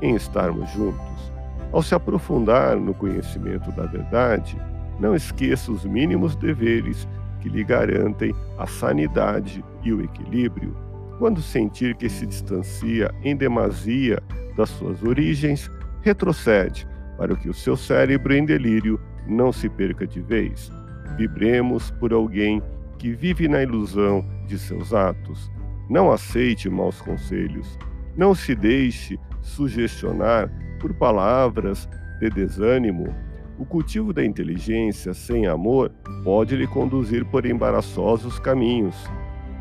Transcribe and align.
em 0.00 0.14
estarmos 0.14 0.70
juntos. 0.70 1.32
Ao 1.72 1.82
se 1.82 1.94
aprofundar 1.94 2.76
no 2.76 2.94
conhecimento 2.94 3.70
da 3.72 3.86
verdade, 3.86 4.56
não 4.98 5.14
esqueça 5.14 5.70
os 5.70 5.84
mínimos 5.84 6.34
deveres 6.36 7.06
que 7.40 7.48
lhe 7.48 7.62
garantem 7.62 8.34
a 8.58 8.66
sanidade 8.66 9.64
e 9.82 9.92
o 9.92 10.02
equilíbrio. 10.02 10.76
Quando 11.18 11.40
sentir 11.40 11.94
que 11.96 12.08
se 12.08 12.26
distancia 12.26 13.14
em 13.22 13.36
demasia 13.36 14.22
das 14.56 14.70
suas 14.70 15.02
origens, 15.02 15.70
retrocede 16.02 16.86
para 17.16 17.34
que 17.34 17.48
o 17.48 17.54
seu 17.54 17.76
cérebro 17.76 18.34
em 18.34 18.44
delírio 18.44 19.00
não 19.26 19.52
se 19.52 19.68
perca 19.68 20.06
de 20.06 20.20
vez. 20.20 20.70
Vibremos 21.16 21.90
por 21.92 22.12
alguém 22.12 22.62
que 22.98 23.12
vive 23.12 23.48
na 23.48 23.62
ilusão 23.62 24.24
de 24.46 24.58
seus 24.58 24.92
atos. 24.92 25.50
Não 25.88 26.10
aceite 26.10 26.68
maus 26.68 27.00
conselhos. 27.00 27.78
Não 28.16 28.34
se 28.34 28.54
deixe 28.54 29.18
sugestionar 29.42 30.50
por 30.80 30.94
palavras 30.94 31.88
de 32.20 32.30
desânimo 32.30 33.14
o 33.58 33.64
cultivo 33.64 34.12
da 34.12 34.24
inteligência 34.24 35.14
sem 35.14 35.46
amor 35.46 35.90
pode 36.22 36.54
lhe 36.54 36.66
conduzir 36.66 37.24
por 37.24 37.46
embaraçosos 37.46 38.38
caminhos. 38.38 38.94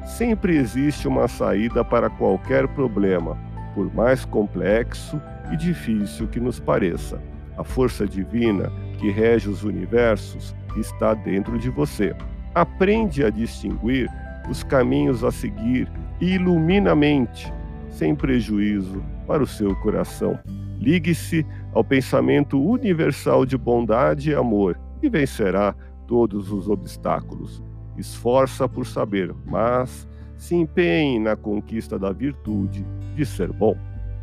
Sempre 0.05 0.57
existe 0.57 1.07
uma 1.07 1.27
saída 1.27 1.83
para 1.83 2.09
qualquer 2.09 2.67
problema, 2.67 3.37
por 3.73 3.93
mais 3.93 4.25
complexo 4.25 5.19
e 5.51 5.55
difícil 5.55 6.27
que 6.27 6.39
nos 6.39 6.59
pareça. 6.59 7.21
A 7.57 7.63
força 7.63 8.05
divina 8.05 8.69
que 8.99 9.09
rege 9.09 9.49
os 9.49 9.63
universos 9.63 10.53
está 10.77 11.13
dentro 11.13 11.57
de 11.57 11.69
você. 11.69 12.13
Aprende 12.53 13.23
a 13.23 13.29
distinguir 13.29 14.09
os 14.49 14.61
caminhos 14.61 15.23
a 15.23 15.31
seguir 15.31 15.89
e 16.19 16.35
ilumina 16.35 16.91
a 16.91 16.95
mente, 16.95 17.51
sem 17.89 18.13
prejuízo 18.13 19.01
para 19.25 19.43
o 19.43 19.47
seu 19.47 19.75
coração. 19.77 20.39
Ligue-se 20.79 21.45
ao 21.73 21.83
pensamento 21.83 22.61
universal 22.61 23.45
de 23.45 23.57
bondade 23.57 24.31
e 24.31 24.35
amor 24.35 24.79
e 25.01 25.09
vencerá 25.09 25.75
todos 26.07 26.51
os 26.51 26.69
obstáculos. 26.69 27.63
Esforça 27.97 28.67
por 28.67 28.85
saber, 28.85 29.33
mas 29.45 30.07
se 30.37 30.55
empenhe 30.55 31.19
na 31.19 31.35
conquista 31.35 31.97
da 31.97 32.11
virtude 32.11 32.85
de 33.15 33.25
ser 33.25 33.51
bom. 33.51 33.75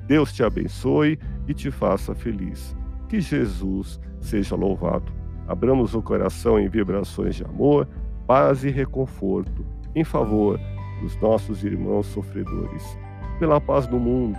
Deus 0.07 0.33
te 0.33 0.43
abençoe 0.43 1.19
e 1.49 1.55
te 1.55 1.71
faça 1.71 2.15
feliz. 2.15 2.77
Que 3.09 3.21
Jesus 3.21 4.01
seja 4.21 4.55
louvado. 4.55 5.13
Abramos 5.49 5.95
o 5.95 6.03
coração 6.03 6.59
em 6.59 6.69
vibrações 6.69 7.35
de 7.35 7.45
amor, 7.45 7.89
paz 8.27 8.65
e 8.65 8.71
reconforto 8.71 9.65
em 9.95 10.05
favor 10.05 10.59
dos 11.01 11.17
nossos 11.21 11.65
irmãos 11.65 12.07
sofredores, 12.07 12.97
pela 13.39 13.61
paz 13.61 13.87
do 13.87 13.99
mundo 13.99 14.39